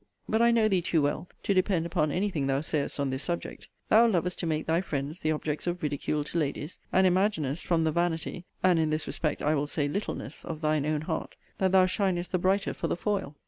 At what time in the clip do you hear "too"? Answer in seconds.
0.81-0.99